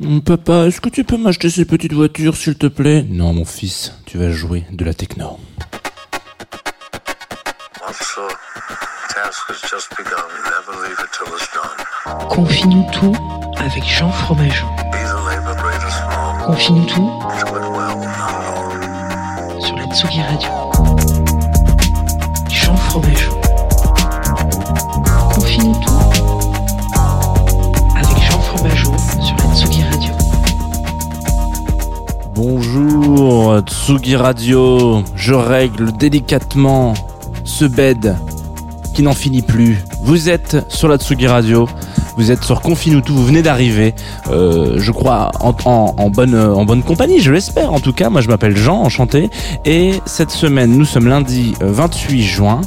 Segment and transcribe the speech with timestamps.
[0.00, 3.04] Mon Papa, est-ce que tu peux m'acheter ces petites voitures, s'il te plaît?
[3.08, 5.40] Non, mon fils, tu vas jouer de la techno.
[12.28, 13.12] Confie-nous tout
[13.56, 14.66] avec Jean Fromageau.
[16.46, 17.10] Confie-nous tout
[19.60, 20.50] sur la Tsugi Radio.
[22.48, 23.37] Jean Fromageau.
[33.60, 35.02] Tsugi Radio.
[35.14, 36.94] Je règle délicatement
[37.44, 38.16] ce bed
[38.94, 39.78] qui n'en finit plus.
[40.02, 41.68] Vous êtes sur la Tsugi Radio.
[42.18, 43.94] Vous êtes sur Confine tout, vous venez d'arriver,
[44.28, 48.10] euh, je crois, en, bonne, en bonne compagnie, je l'espère en tout cas.
[48.10, 49.30] Moi je m'appelle Jean, enchanté.
[49.64, 52.60] Et cette semaine, nous sommes lundi euh, 28 juin.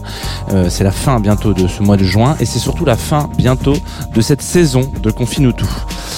[0.53, 2.38] Euh, c'est la fin bientôt de ce mois de juin.
[2.39, 3.73] Et c'est surtout la fin bientôt
[4.16, 5.69] de cette saison de Confine tout.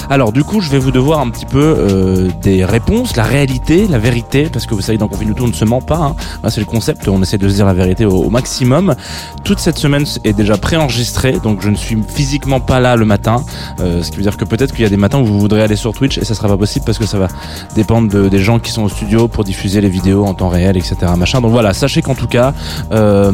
[0.09, 3.87] Alors du coup, je vais vous devoir un petit peu euh, des réponses, la réalité,
[3.87, 6.15] la vérité, parce que vous savez, dans Confine on ne se ment pas.
[6.43, 6.49] Hein.
[6.49, 8.95] C'est le concept, on essaie de se dire la vérité au, maximum.
[9.43, 13.43] Toute cette semaine est déjà préenregistrée, donc je ne suis physiquement pas là le matin.
[13.79, 15.61] Euh, ce qui veut dire que peut-être qu'il y a des matins où vous voudrez
[15.61, 17.27] aller sur Twitch et ça sera pas possible parce que ça va
[17.75, 20.77] dépendre de- des gens qui sont au studio pour diffuser les vidéos en temps réel,
[20.77, 20.95] etc.
[21.17, 21.41] Machin.
[21.41, 22.53] Donc voilà, sachez qu'en tout cas.
[22.91, 23.31] Euh,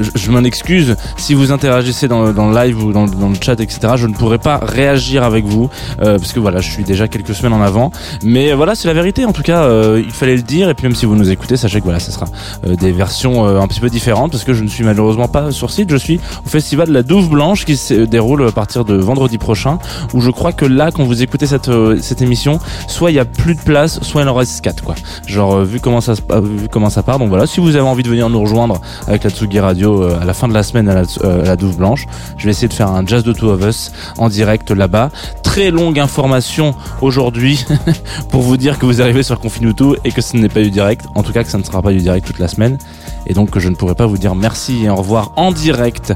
[0.00, 0.96] je, m'en excuse.
[1.16, 3.94] Si vous interagissez dans, le- dans le live ou dans, le- dans le chat etc.
[3.96, 5.70] je ne pourrai pas réagir avec vous
[6.02, 7.92] euh, parce que voilà je suis déjà quelques semaines en avant.
[8.22, 10.68] Mais voilà c'est la vérité en tout cas euh, il fallait le dire.
[10.68, 12.26] Et puis même si vous nous écoutez sachez que voilà ce sera
[12.66, 15.50] euh, des versions euh, un petit peu différentes parce que je ne suis malheureusement pas
[15.52, 15.90] sur site.
[15.90, 19.38] Je suis au festival de la Douve Blanche qui se déroule à partir de vendredi
[19.38, 19.78] prochain
[20.12, 23.20] où je crois que là quand vous écoutez cette, euh, cette émission soit il y
[23.20, 24.94] a plus de place soit il en reste 4 quoi.
[25.26, 28.02] Genre euh, vu comment ça vu comment ça part donc voilà si vous avez envie
[28.02, 30.88] de venir nous rejoindre avec la Tsugi Radio euh, à la fin de la semaine
[30.88, 32.06] à la, euh, à la Douve Blanche.
[32.36, 35.10] Je vais essayer de faire un Jazz de Two of Us en direct là-bas.
[35.42, 37.64] Très longue information aujourd'hui
[38.30, 41.06] pour vous dire que vous arrivez sur Confinuto et que ce n'est pas du direct.
[41.14, 42.78] En tout cas que ça ne sera pas du direct toute la semaine.
[43.26, 46.12] Et donc que je ne pourrai pas vous dire merci et au revoir en direct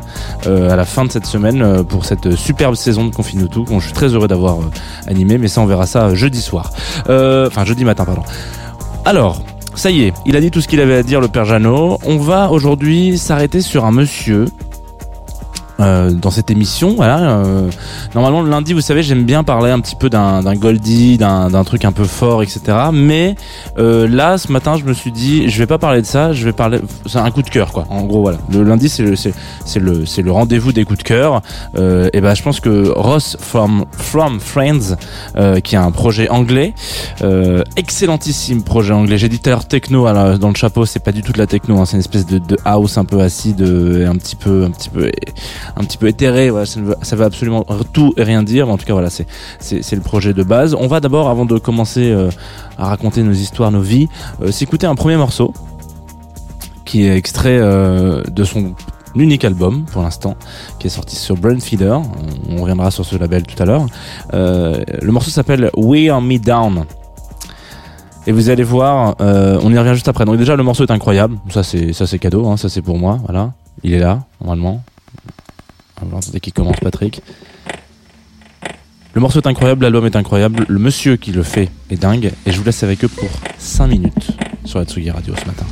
[0.47, 3.65] euh, à la fin de cette semaine pour cette superbe saison de Confinuto.
[3.65, 4.59] Bon, je suis très heureux d'avoir
[5.07, 6.71] animé, mais ça on verra ça jeudi soir.
[7.07, 8.23] Enfin jeudi matin, pardon.
[9.05, 9.41] Alors,
[9.79, 11.99] ça y est, il a dit tout ce qu'il avait à dire, le père Jeannot.
[12.05, 14.47] On va aujourd'hui s'arrêter sur un monsieur.
[15.81, 17.19] Euh, dans cette émission, voilà.
[17.45, 17.71] euh,
[18.15, 21.85] normalement, le lundi, vous savez, j'aime bien parler un petit peu d'un Goldie, d'un truc
[21.85, 22.61] un peu fort, etc.
[22.93, 23.37] Mais
[23.79, 26.33] euh, là, ce matin, je me suis dit, je vais pas parler de ça.
[26.33, 26.81] Je vais parler.
[27.07, 27.87] C'est un coup de cœur, quoi.
[27.91, 28.39] En gros, voilà.
[28.53, 29.33] Le lundi, c'est le c'est
[29.79, 31.43] le c'est le rendez-vous des coups de cœur.
[31.77, 34.97] Euh, et ben, je pense que Ross from from Friends,
[35.37, 36.75] euh, qui a un projet anglais,
[37.77, 39.19] excellentissime projet anglais.
[39.19, 41.39] J'ai dit tout à l'heure techno la- dans le chapeau, c'est pas du tout de
[41.39, 44.37] la techno, hein, c'est une espèce de, de house un peu acide, et un petit
[44.37, 45.11] peu, un petit peu,
[45.77, 46.51] un petit peu éthéré.
[46.65, 48.67] Ça, ne veut, absolument tout et rien dire.
[48.67, 49.27] Mais en tout cas, voilà, c'est
[49.93, 50.75] le projet de base.
[50.75, 52.31] On va d'abord, avant de commencer euh,
[52.79, 54.09] à raconter nos histoires, nos vies,
[54.43, 55.53] euh, s'écouter un premier morceau
[56.85, 58.75] qui est extrait euh, de son
[59.15, 60.37] unique album pour l'instant
[60.79, 62.01] qui est sorti sur Brain Feeder
[62.51, 63.87] on, reviendra sur ce label tout à l'heure
[64.35, 66.85] euh, le morceau s'appelle We Are Me Down
[68.27, 70.27] et vous allez voir, on y revient juste après.
[70.27, 72.99] Donc déjà le morceau est incroyable, ça c'est ça c'est cadeau, hein, ça c'est pour
[72.99, 73.53] moi, voilà.
[73.83, 74.83] Il est là normalement.
[76.33, 77.23] Dès qu'il commence Patrick.
[79.15, 82.53] Le morceau est incroyable, l'album est incroyable, le monsieur qui le fait est dingue et
[82.53, 83.29] je vous laisse avec eux pour
[83.59, 84.31] 5 minutes
[84.65, 85.67] sur la Radio ce matin.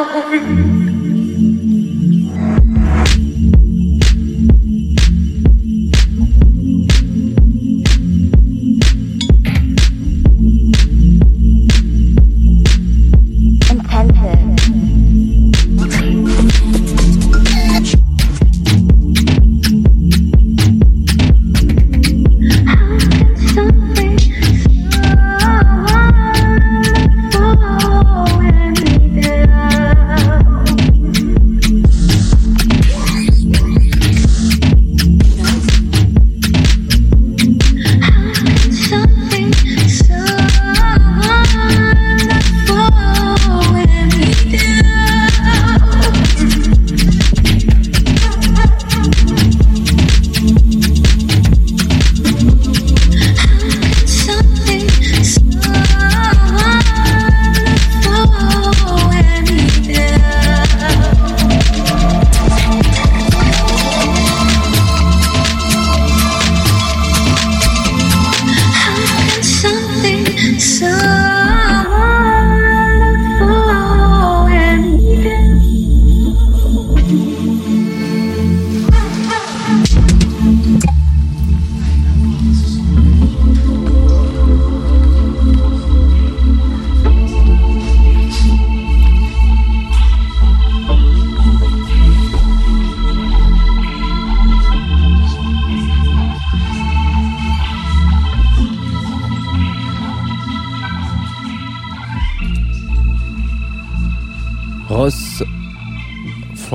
[0.00, 0.74] Oh,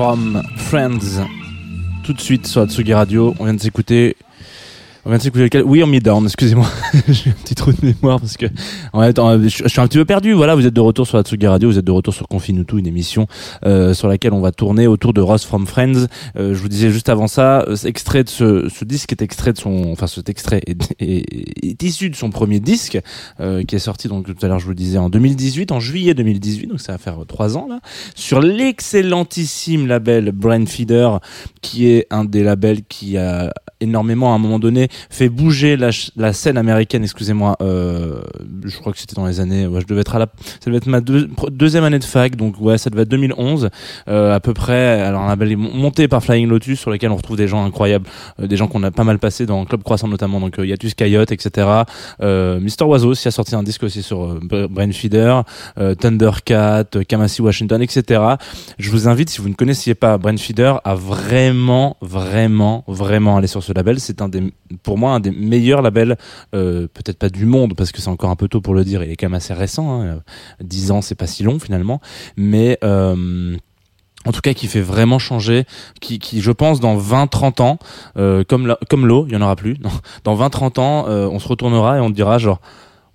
[0.04, 1.22] from Friends.
[2.02, 3.34] Tout de suite sur Atsugi Radio.
[3.38, 4.18] On vient de s'écouter.
[5.66, 6.66] Oui, en me down, excusez-moi.
[7.08, 8.46] J'ai un petit trou de mémoire parce que
[8.94, 9.18] en fait,
[9.48, 10.32] je, suis un petit peu perdu.
[10.32, 12.78] Voilà, vous êtes de retour sur Atsugi Radio, vous êtes de retour sur Confine tout,
[12.78, 13.26] une émission
[13.66, 16.06] euh, sur laquelle on va tourner autour de Ross from Friends.
[16.36, 19.52] Euh, je vous disais juste avant ça, euh, extrait de ce, ce disque est extrait
[19.52, 22.98] de son, enfin cet extrait est, est- est issu de son premier disque
[23.40, 25.80] euh, qui est sorti donc tout à l'heure je vous le disais en 2018, en
[25.80, 27.80] juillet 2018, donc ça va faire trois ans là,
[28.14, 31.20] sur l'excellentissime label Brain Feeder,
[31.60, 35.90] qui est un des labels qui a énormément à un moment donné fait bouger la,
[36.16, 38.20] la scène américaine excusez-moi euh,
[38.64, 40.26] je crois que c'était dans les années ouais, je devais être à la
[40.60, 43.70] ça devait être ma deuxième année de fac donc ouais ça devait être 2011
[44.08, 47.10] euh, à peu près alors un label est mon- monté par Flying Lotus sur lequel
[47.10, 48.06] on retrouve des gens incroyables
[48.40, 50.94] euh, des gens qu'on a pas mal passé dans Club Croissant notamment donc euh, Yatus
[50.94, 51.68] Coyote etc
[52.22, 55.42] euh, Mister Oiseau aussi a sorti un disque aussi sur euh, Bra- Brain Feeder
[55.78, 58.20] euh, Thundercat Kamasi Washington etc
[58.78, 63.46] je vous invite si vous ne connaissiez pas Brain Feeder à vraiment vraiment vraiment aller
[63.46, 64.00] sur ce label.
[64.00, 64.42] C'est un des
[64.84, 66.16] pour moi un des meilleurs labels
[66.54, 69.02] euh, peut-être pas du monde parce que c'est encore un peu tôt pour le dire
[69.02, 70.20] il est quand même assez récent hein.
[70.60, 72.00] 10 ans c'est pas si long finalement
[72.36, 73.56] mais euh,
[74.26, 75.64] en tout cas qui fait vraiment changer,
[76.00, 77.78] qui, je pense dans 20-30 ans,
[78.16, 79.76] euh, comme comme l'eau, il y en aura plus.
[80.24, 82.60] Dans 20-30 ans, euh, on se retournera et on dira genre,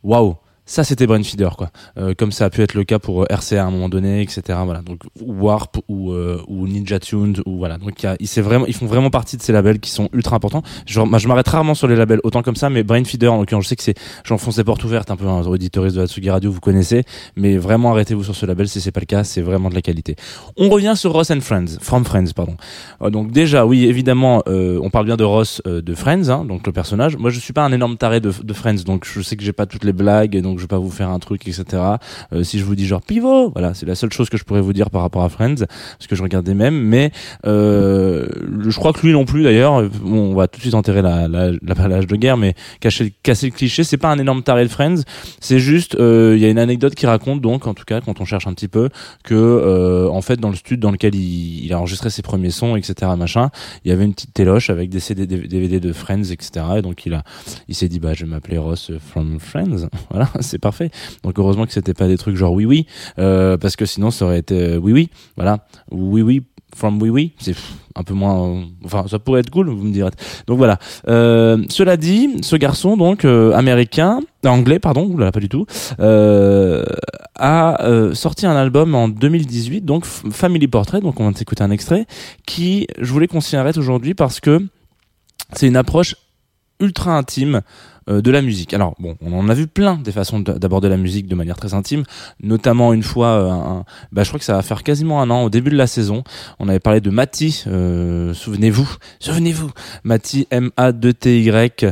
[0.03, 0.35] waouh,
[0.69, 1.71] ça c'était Brainfeeder quoi.
[1.97, 4.21] Euh, comme ça a pu être le cas pour euh, RCA à un moment donné,
[4.21, 4.41] etc.
[4.63, 7.79] Voilà, donc Warp ou euh, ou Ninja Tuned ou voilà.
[7.79, 10.61] Donc y a, vraiment, ils font vraiment partie de ces labels qui sont ultra importants.
[10.95, 13.69] Moi, je m'arrête rarement sur les labels autant comme ça, mais Brainfeeder en l'occurrence, je
[13.69, 16.51] sais que c'est, j'enfonce les portes ouvertes un peu, un auditoriste de la Tsugi Radio,
[16.51, 17.03] vous connaissez,
[17.35, 19.81] mais vraiment arrêtez-vous sur ce label si c'est pas le cas, c'est vraiment de la
[19.81, 20.15] qualité.
[20.55, 22.57] On revient sur Ross and Friends, From Friends, pardon.
[23.01, 26.67] Euh, donc déjà, oui, évidemment, euh, on parle bien de Ross de Friends, hein, donc
[26.67, 27.17] le personnage.
[27.17, 29.53] Moi, je suis pas un énorme taré de, de Friends, donc je sais que j'ai
[29.53, 31.65] pas toutes les blagues, je vais pas vous faire un truc, etc.
[32.33, 34.61] Euh, si je vous dis genre pivot, voilà, c'est la seule chose que je pourrais
[34.61, 36.75] vous dire par rapport à Friends, parce que je regardais même.
[36.75, 37.11] Mais
[37.45, 38.27] euh,
[38.67, 39.79] je crois que lui non plus, d'ailleurs.
[39.81, 42.53] euh, Bon, on va tout de suite enterrer la, la, la, la de guerre, mais
[42.79, 45.01] cacher, casser le cliché, c'est pas un énorme taré de Friends.
[45.39, 48.21] C'est juste, euh, il y a une anecdote qui raconte donc, en tout cas, quand
[48.21, 48.89] on cherche un petit peu,
[49.23, 52.75] que euh, en fait, dans le studio dans lequel il, a enregistré ses premiers sons,
[52.75, 53.49] etc., machin,
[53.83, 56.65] il y avait une petite téloche avec des CD, DVD de Friends, etc.
[56.77, 57.23] Et donc il a,
[57.67, 59.87] il s'est dit, bah, je vais m'appeler Ross from Friends.
[60.09, 60.91] Voilà, c'est parfait.
[61.23, 62.85] Donc heureusement que c'était pas des trucs genre oui oui,
[63.19, 66.43] euh, parce que sinon ça aurait été euh, oui oui, voilà, ou oui oui.
[66.75, 67.55] From oui oui, c'est
[67.95, 68.47] un peu moins.
[68.47, 70.11] euh, enfin, ça pourrait être cool, vous me direz.
[70.45, 70.77] Donc voilà.
[71.07, 75.65] Cela dit, ce garçon donc américain, anglais pardon, oulala, pas du tout,
[75.97, 77.77] a
[78.13, 81.01] sorti un album en 2018, donc Family Portrait.
[81.01, 82.05] Donc on va s'écouter un extrait
[82.45, 84.63] qui, je voulais qu'on s'y arrête aujourd'hui parce que
[85.53, 86.15] c'est une approche
[86.79, 87.61] ultra intime
[88.09, 88.73] de la musique.
[88.73, 91.73] Alors bon, on en a vu plein des façons d'aborder la musique de manière très
[91.73, 92.03] intime,
[92.41, 95.49] notamment une fois, euh, bah, je crois que ça va faire quasiment un an, au
[95.49, 96.23] début de la saison,
[96.59, 98.89] on avait parlé de Mati, euh, souvenez-vous,
[99.19, 99.69] souvenez-vous,
[100.03, 101.85] Mati M-A-2-T-Y,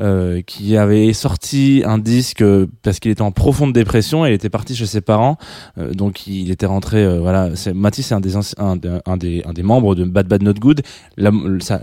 [0.00, 4.34] euh, qui avait sorti un disque euh, parce qu'il était en profonde dépression et il
[4.34, 5.36] était parti chez ses parents,
[5.78, 9.42] euh, donc il était rentré, euh, voilà, Mati c'est un des, un, de- un des,
[9.46, 10.82] un des membres de Bad Bad Not Good,
[11.60, 11.80] ça-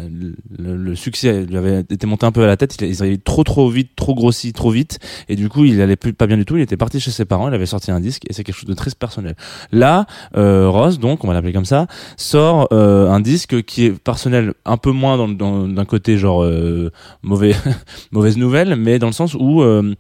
[0.58, 3.18] le- le succès lui avait été monté un peu à la tête, il, ils avaient
[3.18, 6.38] trop trop vite, trop grossi, trop vite, et du coup il allait plus, pas bien
[6.38, 8.44] du tout, il était parti chez ses parents, il avait sorti un disque, et c'est
[8.44, 9.36] quelque chose de très personnel.
[9.72, 10.06] Là,
[10.36, 14.54] euh, Ross, donc on va l'appeler comme ça, sort euh, un disque qui est personnel
[14.66, 17.56] un peu moins dans, dans- d'un côté genre euh, mauvais,
[18.12, 19.94] mauvaise nouvelle, mais dans le sens où euh,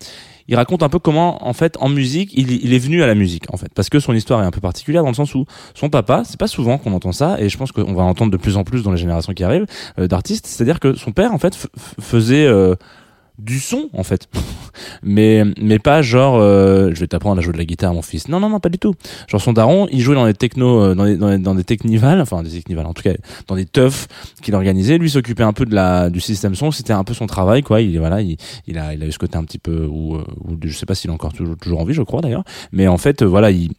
[0.47, 3.43] il raconte un peu comment, en fait, en musique, il, est venu à la musique,
[3.53, 5.45] en fait, parce que son histoire est un peu particulière dans le sens où
[5.75, 8.37] son papa, c'est pas souvent qu'on entend ça, et je pense qu'on va entendre de
[8.37, 9.67] plus en plus dans les générations qui arrivent
[9.99, 11.55] euh, d'artistes, c'est-à-dire que son père, en fait,
[12.01, 12.73] faisait euh,
[13.39, 14.27] du son, en fait,
[15.03, 18.27] mais mais pas genre, euh, je vais t'apprendre à jouer de la guitare, mon fils.
[18.27, 18.95] Non, non, non, pas du tout.
[19.27, 22.21] Genre son daron, il jouait dans des techno, euh, dans des dans dans des technivals,
[22.21, 23.13] enfin des technivals, en tout cas
[23.47, 24.07] dans des teufs
[24.41, 24.97] qu'il organisait.
[24.97, 27.81] Lui s'occupait un peu de la du système son, c'était un peu son travail, quoi.
[27.81, 30.25] Il voilà, il, il a il a eu ce côté un petit peu ou euh,
[30.63, 32.43] je sais pas s'il est encore toujours toujours en vie, je crois d'ailleurs.
[32.71, 33.71] Mais en fait, euh, voilà, il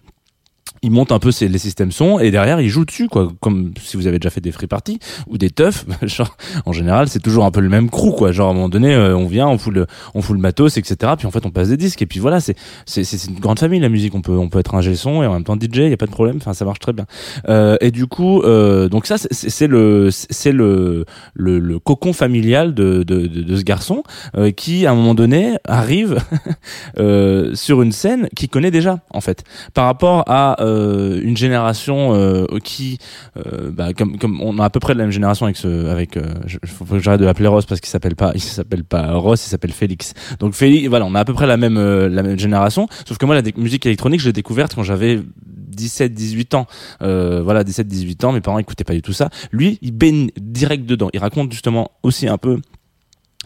[0.83, 3.31] il monte un peu ses, les systèmes son et derrière il joue dessus quoi.
[3.41, 5.85] Comme si vous avez déjà fait des free parties ou des teufs
[6.67, 8.33] en général c'est toujours un peu le même crew quoi.
[8.33, 10.77] Genre à un moment donné euh, on vient on fout le on fout le matos
[10.79, 12.01] etc puis en fait on passe des disques.
[12.03, 12.57] Et puis voilà c'est
[12.87, 14.15] c'est c'est une grande famille la musique.
[14.15, 16.07] On peut on peut être un son et en même temps DJ y a pas
[16.07, 16.37] de problème.
[16.39, 17.07] Enfin ça marche très bien.
[17.49, 22.75] Euh, et du coup euh, donc ça c'est- le c'est le, le le cocon familial
[22.75, 24.03] de de de, de ce garçon
[24.37, 26.19] euh, qui à un moment donné arrive
[26.99, 29.45] euh, sur une scène qu'il connaît déjà en fait.
[29.75, 32.99] Par rapport à euh, une génération euh, qui
[33.37, 36.59] euh, bah, comme on a à peu près la même génération avec ce avec je,
[36.67, 39.49] faut que j'arrête de l'appeler Ross parce qu'il s'appelle pas il s'appelle pas Ross il
[39.49, 40.15] s'appelle Félix.
[40.39, 43.27] Donc Félix voilà on a à peu près la même la même génération sauf que
[43.27, 46.67] moi la musique électronique je l'ai découverte quand j'avais 17 18 ans.
[47.01, 49.29] Voilà 17 18 ans mes parents écoutaient pas du tout ça.
[49.53, 51.11] Lui il baigne direct dedans.
[51.13, 52.59] Il raconte justement aussi un peu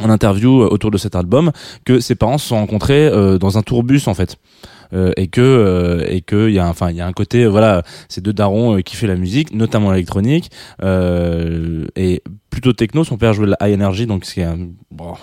[0.00, 1.52] en interview autour de cet album
[1.84, 4.36] que ses parents se sont rencontrés dans un tourbus en fait
[5.16, 7.48] et que euh, et que il y a enfin il y a un côté euh,
[7.48, 10.50] voilà ces deux darons euh, qui fait la musique notamment l'électronique
[10.82, 14.58] euh, et plutôt techno son père jouait de la high energy donc c'est un
[14.90, 15.14] bon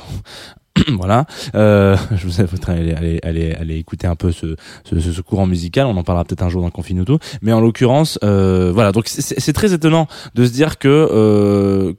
[0.98, 1.25] voilà.
[1.56, 5.22] Euh, je vous inviterai à aller, aller, aller, aller écouter un peu ce, ce, ce,
[5.22, 8.20] courant musical on en parlera peut-être un jour dans Confine ou tout mais en l'occurrence
[8.24, 11.94] euh, voilà donc c'est très étonnant de se dire que euh,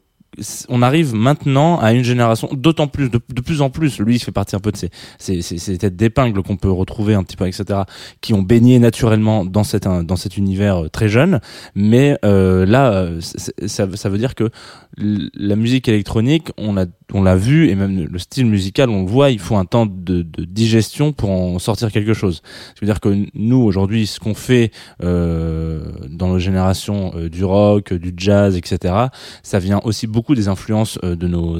[0.69, 4.33] on arrive maintenant à une génération d'autant plus de, plus en plus lui il fait
[4.33, 7.37] partie un peu de ces ces, ces, ces têtes d'épingle qu'on peut retrouver un petit
[7.37, 7.81] peu etc
[8.21, 11.41] qui ont baigné naturellement dans cet dans cet univers euh, très jeune
[11.75, 14.51] mais euh, là euh, ça, ça veut dire que
[14.97, 19.09] la musique électronique on l'a on l'a vu et même le style musical on le
[19.09, 22.43] voit il faut un temps de, de digestion pour en sortir quelque chose
[22.75, 24.71] je veux dire que nous aujourd'hui ce qu'on fait
[25.03, 28.95] euh, dans, le, génération euh, du rock, du jazz, etc.
[29.43, 31.57] Ça vient aussi beaucoup des influences euh, de nos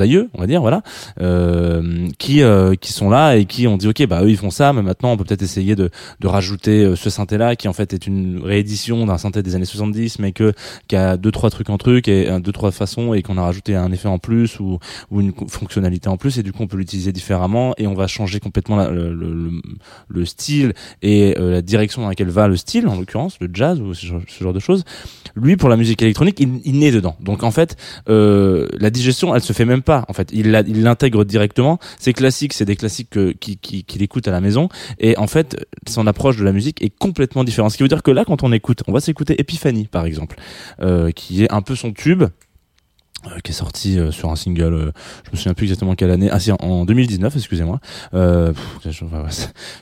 [0.00, 0.82] aïeux, on va dire, voilà,
[1.20, 4.50] euh, qui euh, qui sont là et qui ont dit ok bah eux ils font
[4.50, 7.68] ça, mais maintenant on peut peut-être essayer de de rajouter euh, ce synthé là qui
[7.68, 10.52] en fait est une réédition d'un synthé des années 70, mais que
[10.88, 13.74] qui a deux trois trucs en truc et deux trois façons et qu'on a rajouté
[13.76, 14.78] un effet en plus ou
[15.10, 18.06] ou une fonctionnalité en plus et du coup on peut l'utiliser différemment et on va
[18.06, 19.50] changer complètement le, le, le-
[20.08, 20.72] le style
[21.02, 24.52] et la direction dans laquelle va le style en l'occurrence le jazz ou ce genre
[24.52, 24.84] de choses.
[25.34, 27.16] Lui pour la musique électronique il, il naît dedans.
[27.20, 27.76] Donc en fait
[28.08, 30.30] euh, la digestion elle se fait même pas en fait.
[30.32, 31.78] Il l'intègre directement.
[31.98, 34.68] C'est classique c'est des classiques que- qui qu'il écoute à la maison.
[34.98, 35.56] Et en fait
[35.88, 37.72] son approche de la musique est complètement différente.
[37.72, 40.36] Ce qui veut dire que là quand on écoute on va s'écouter Epiphany par exemple
[40.80, 42.24] euh, qui est un peu son tube
[43.26, 44.92] euh, qui est sorti euh, sur un single, euh,
[45.24, 47.80] je me souviens plus exactement quelle année, ah si en 2019, excusez-moi.
[48.14, 48.52] Euh,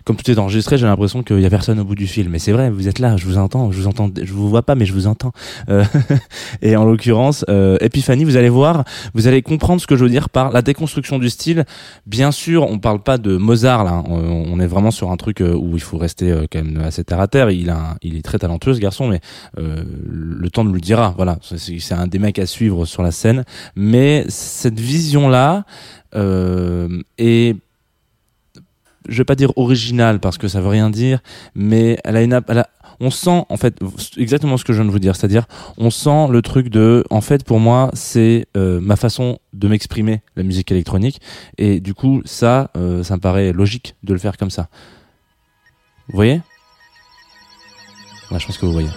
[0.04, 2.28] comme tout est enregistré, j'ai l'impression qu'il y a personne au bout du fil.
[2.28, 4.62] Mais c'est vrai, vous êtes là, je vous entends, je vous entends, je vous vois
[4.62, 5.32] pas, mais je vous entends.
[5.68, 5.84] Euh,
[6.62, 8.84] et en l'occurrence, euh, Epiphany, vous allez voir,
[9.14, 11.64] vous allez comprendre ce que je veux dire par la déconstruction du style.
[12.06, 14.14] Bien sûr, on parle pas de Mozart là, on,
[14.52, 17.28] on est vraiment sur un truc où il faut rester quand même assez terre à
[17.28, 17.50] terre.
[17.50, 19.20] Il a, un- il est très talentueux ce garçon, mais
[19.56, 21.14] le temps nous le dira.
[21.16, 23.33] Voilà, c'est un des mecs à suivre sur la scène.
[23.74, 25.64] Mais cette vision-là
[26.14, 27.56] euh, est,
[29.08, 31.20] je vais pas dire originale parce que ça veut rien dire,
[31.54, 32.40] mais elle a une,
[33.00, 33.78] on sent en fait
[34.16, 37.20] exactement ce que je viens de vous dire, c'est-à-dire on sent le truc de, en
[37.20, 41.20] fait pour moi c'est euh, ma façon de m'exprimer la musique électronique
[41.58, 44.68] et du coup ça, euh, ça me paraît logique de le faire comme ça.
[46.08, 46.40] Vous voyez?
[48.30, 48.88] Ouais, je pense que vous voyez.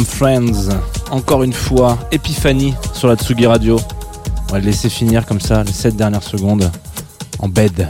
[0.00, 0.70] Friends.
[1.10, 3.78] Encore une fois, Epiphanie sur la Tsugi Radio.
[4.48, 6.70] On va le laisser finir comme ça, les 7 dernières secondes,
[7.38, 7.88] en bed.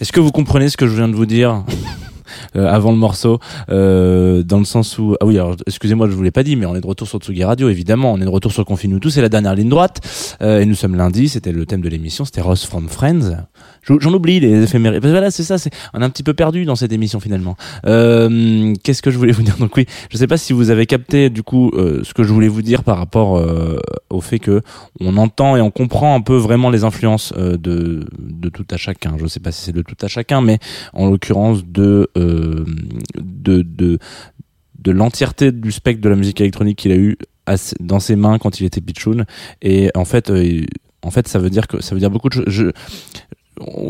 [0.00, 1.62] Est-ce que vous comprenez ce que je viens de vous dire
[2.56, 3.38] euh, avant le morceau,
[3.70, 6.66] euh, dans le sens où ah oui alors excusez-moi je vous l'ai pas dit mais
[6.66, 9.10] on est de retour sur Tsugi Radio évidemment on est de retour sur Confine tout
[9.10, 10.00] c'est la dernière ligne droite
[10.42, 13.36] euh, et nous sommes lundi c'était le thème de l'émission c'était Ross from Friends
[13.84, 15.04] J'en oublie les éphémérides.
[15.04, 17.56] Voilà c'est ça c'est on est un petit peu perdu dans cette émission finalement.
[17.84, 19.56] Euh, qu'est-ce que je voulais vous dire?
[19.56, 22.32] Donc oui je sais pas si vous avez capté du coup euh, ce que je
[22.32, 24.62] voulais vous dire par rapport euh, au fait que
[25.00, 28.76] on entend et on comprend un peu vraiment les influences euh, de de tout à
[28.76, 29.16] chacun.
[29.18, 30.58] Je sais pas si c'est de tout à chacun mais
[30.92, 33.98] en l'occurrence de de de
[34.78, 37.16] de l'entièreté du spectre de la musique électronique qu'il a eu
[37.80, 39.24] dans ses mains quand il était pitchoun.
[39.60, 40.32] Et en fait
[41.02, 42.72] en fait ça veut dire que ça veut dire beaucoup de choses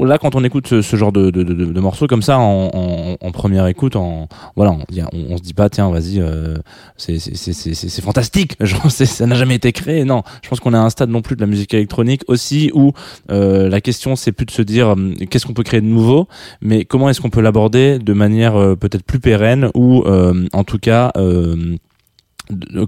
[0.04, 4.76] là quand on écoute ce, genre de, morceaux comme ça en, première écoute en voilà
[5.12, 6.56] on, se dit pas tiens vas-y euh,
[6.96, 8.56] c'est fantastique.
[8.60, 10.04] Genre ça n'a jamais été créé.
[10.04, 12.70] Non je pense qu'on est à un stade non plus de la musique électronique aussi
[12.74, 12.92] où
[13.30, 16.28] euh, la question c'est plus de se dire hum, qu'est-ce qu'on peut créer de nouveau
[16.60, 20.64] mais comment est-ce qu'on peut l'aborder de manière euh, peut-être plus pérenne ou euh, en
[20.64, 21.76] tout cas euh,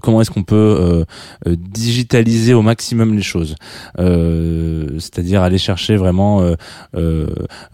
[0.01, 1.05] comment est-ce qu'on peut euh,
[1.47, 3.55] euh, digitaliser au maximum les choses.
[3.99, 6.55] Euh, c'est-à-dire aller chercher vraiment euh,
[6.95, 7.27] euh,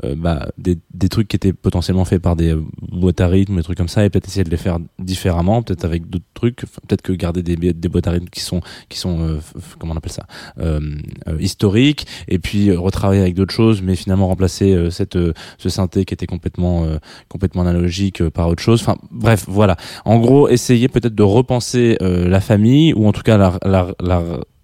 [0.06, 2.56] euh, bah, des, des trucs qui étaient potentiellement faits par des
[2.92, 5.86] boîtes à rythme des trucs comme ça et peut-être essayer de les faire différemment peut-être
[5.86, 6.62] avec d'autres trucs.
[6.88, 9.40] Peut-être que garder des, des boîtes à rythme qui sont qui sont
[9.80, 10.26] comment on appelle ça
[11.40, 15.18] historiques et puis retravailler avec d'autres choses mais finalement remplacer cette
[15.58, 16.86] ce synthé qui était complètement
[17.30, 18.82] complètement analogique par autre chose.
[18.82, 19.78] Enfin bref voilà.
[20.06, 23.88] En gros, essayer peut-être de repenser euh, la famille ou en tout cas la, la,
[24.00, 24.22] la,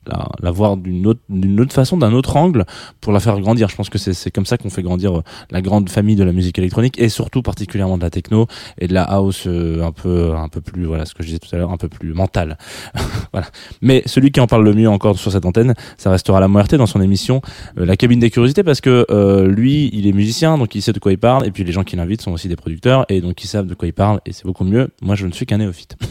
[0.07, 2.65] la, voir d'une autre, d'une autre façon, d'un autre angle
[3.01, 3.69] pour la faire grandir.
[3.69, 6.23] Je pense que c'est, c'est comme ça qu'on fait grandir euh, la grande famille de
[6.23, 8.47] la musique électronique et surtout particulièrement de la techno
[8.79, 11.39] et de la house euh, un peu, un peu plus, voilà ce que je disais
[11.39, 12.57] tout à l'heure, un peu plus mentale.
[13.33, 13.47] voilà.
[13.81, 16.75] Mais celui qui en parle le mieux encore sur cette antenne, ça restera la Muerte
[16.75, 17.41] dans son émission
[17.77, 20.93] euh, La cabine des curiosités parce que euh, lui, il est musicien donc il sait
[20.93, 23.21] de quoi il parle et puis les gens qui l'invitent sont aussi des producteurs et
[23.21, 24.89] donc ils savent de quoi ils parlent et c'est beaucoup mieux.
[25.01, 25.95] Moi, je ne suis qu'un néophyte.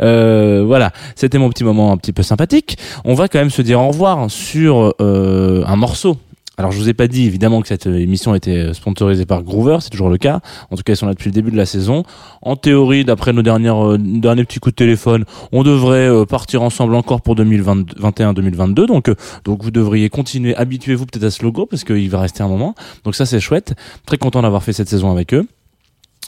[0.00, 2.76] Euh, voilà, c'était mon petit moment un petit peu sympathique.
[3.04, 6.16] On va quand même se dire au revoir sur euh, un morceau.
[6.58, 9.78] Alors je vous ai pas dit évidemment que cette euh, émission était sponsorisée par Groover,
[9.80, 10.40] c'est toujours le cas.
[10.70, 12.02] En tout cas, ils sont là depuis le début de la saison.
[12.40, 16.62] En théorie, d'après nos dernières euh, derniers petits coups de téléphone, on devrait euh, partir
[16.62, 18.86] ensemble encore pour 2021-2022.
[18.86, 20.56] Donc euh, donc vous devriez continuer.
[20.56, 22.74] Habituez-vous peut-être à ce logo parce qu'il va rester un moment.
[23.04, 23.74] Donc ça c'est chouette.
[24.06, 25.46] Très content d'avoir fait cette saison avec eux.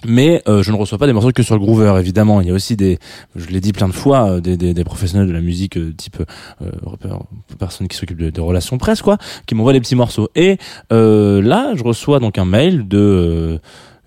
[0.06, 2.40] Mais euh, je ne reçois pas des morceaux que sur le Groover, évidemment.
[2.40, 2.98] Il y a aussi des,
[3.34, 5.92] je l'ai dit plein de fois, euh, des, des, des professionnels de la musique euh,
[5.96, 6.22] type
[6.62, 6.70] euh,
[7.58, 10.28] personnes qui s'occupent de, de relations presse, quoi, qui m'envoient des petits morceaux.
[10.36, 10.58] Et
[10.92, 13.58] euh, là, je reçois donc un mail de euh,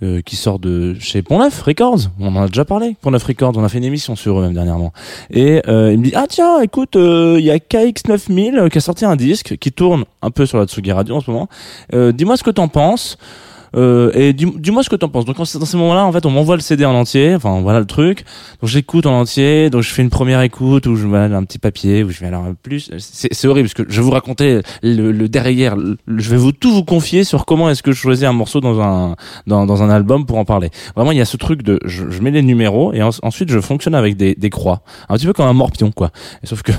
[0.03, 1.99] euh, qui sort de chez Pont Neuf Records.
[2.19, 2.95] On en a déjà parlé.
[3.01, 4.93] Pont Neuf Records, on a fait une émission sur eux même dernièrement.
[5.29, 8.81] Et euh, il me dit ah tiens, écoute, il y a KX9000 euh, qui a
[8.81, 11.49] sorti un disque qui tourne un peu sur la Tsugi Radio en ce moment.
[11.93, 13.17] Dis-moi ce que t'en penses.
[13.75, 15.25] Euh, et dis- dis-moi ce que t'en penses.
[15.25, 17.35] Donc dans ces moments-là, en fait, on m'envoie le CD en entier.
[17.35, 18.25] Enfin, voilà le truc.
[18.61, 19.69] Donc j'écoute en entier.
[19.69, 22.27] Donc je fais une première écoute où je voilà, un petit papier où je vais
[22.27, 22.91] alors plus.
[22.97, 25.75] C'est, horrible parce que je vais vous raconter le, le derrière.
[26.07, 28.79] Je vais vous tout vous confier sur comment est-ce que je choisis un morceau dans
[28.81, 29.15] un
[29.47, 30.69] dans, dans un album pour en parler.
[30.95, 33.49] Vraiment, il y a ce truc de je, je mets les numéros et en- ensuite
[33.49, 34.81] je fonctionne avec des, des croix.
[35.09, 36.11] Un petit peu comme un morpion, quoi.
[36.43, 36.71] Sauf que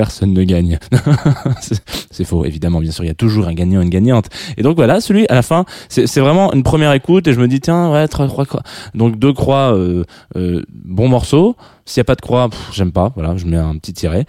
[0.00, 0.78] personne ne gagne.
[2.10, 4.30] c'est faux, évidemment, bien sûr, il y a toujours un gagnant une gagnante.
[4.56, 7.46] Et donc voilà, celui à la fin, c'est vraiment une première écoute et je me
[7.46, 8.62] dis tiens, ouais, trois, trois croix.
[8.94, 10.04] Donc deux croix, euh,
[10.36, 11.54] euh, bon morceau.
[11.90, 13.10] S'il y a pas de croix, j'aime pas.
[13.16, 14.24] Voilà, je mets un petit tiret.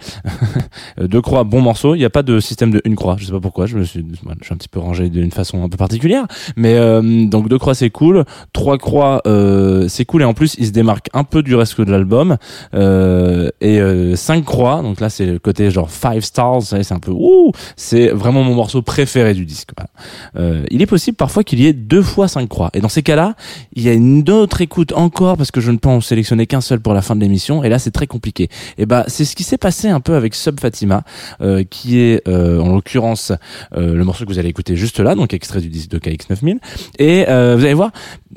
[1.00, 1.94] Deux croix, bon morceau.
[1.94, 3.14] Il n'y a pas de système de une croix.
[3.20, 3.66] Je sais pas pourquoi.
[3.66, 6.26] Je me suis, je suis un petit peu rangé d'une façon un peu particulière.
[6.56, 8.24] Mais euh, donc deux croix, c'est cool.
[8.52, 11.80] Trois croix, euh, c'est cool et en plus, il se démarque un peu du reste
[11.80, 12.36] de l'album.
[12.74, 14.82] Euh, et euh, cinq croix.
[14.82, 16.62] Donc là, c'est le côté genre five stars.
[16.62, 17.52] C'est un peu ouh.
[17.76, 19.70] C'est vraiment mon morceau préféré du disque.
[19.76, 19.90] Voilà.
[20.36, 22.70] Euh, il est possible parfois qu'il y ait deux fois cinq croix.
[22.74, 23.36] Et dans ces cas-là,
[23.74, 26.60] il y a une autre écoute encore parce que je ne peux en sélectionner qu'un
[26.60, 27.51] seul pour la fin de l'émission.
[27.62, 28.48] Et là, c'est très compliqué.
[28.78, 31.02] Et bah, c'est ce qui s'est passé un peu avec Sub Fatima,
[31.40, 33.32] euh, qui est euh, en l'occurrence
[33.76, 36.58] euh, le morceau que vous allez écouter juste là, donc extrait du disque de KX9000.
[36.98, 37.90] Et euh, vous allez voir,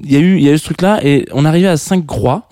[0.04, 2.06] il y a eu, il y a eu ce truc-là et on arrivait à cinq
[2.06, 2.50] croix.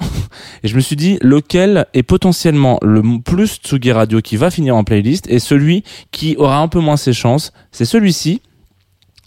[0.64, 4.76] Et je me suis dit, lequel est potentiellement le plus Tsugi Radio qui va finir
[4.76, 8.42] en playlist et celui qui aura un peu moins ses chances, c'est celui-ci.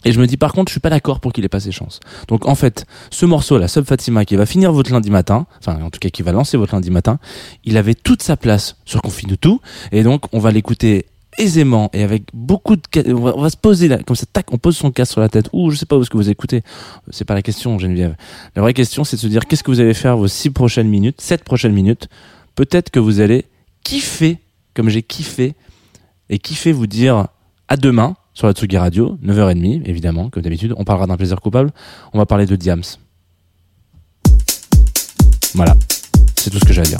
[0.05, 1.71] Et je me dis par contre, je suis pas d'accord pour qu'il ait pas ses
[1.71, 1.99] chances.
[2.27, 5.81] Donc en fait, ce morceau, la Sub Fatima, qui va finir votre lundi matin, enfin
[5.81, 7.19] en tout cas qui va lancer votre lundi matin,
[7.63, 9.59] il avait toute sa place sur Confine tout,
[9.91, 11.07] et donc on va l'écouter
[11.37, 12.81] aisément et avec beaucoup de
[13.13, 15.21] on va, on va se poser là comme ça tac on pose son casque sur
[15.21, 15.49] la tête.
[15.53, 16.63] Ou je sais pas où est-ce que vous écoutez.
[17.11, 18.15] C'est pas la question Geneviève.
[18.55, 20.87] La vraie question c'est de se dire qu'est-ce que vous allez faire vos six prochaines
[20.87, 22.07] minutes sept prochaines minutes?
[22.55, 23.45] Peut-être que vous allez
[23.83, 24.39] kiffer
[24.73, 25.55] comme j'ai kiffé
[26.29, 27.27] et kiffer vous dire
[27.67, 30.75] à demain sur la Tsugi Radio 9h30 évidemment comme d'habitude.
[30.77, 31.71] On parlera d'un plaisir coupable.
[32.13, 32.83] On va parler de Diams.
[35.55, 35.75] Voilà.
[36.35, 36.99] C'est tout ce que j'ai à dire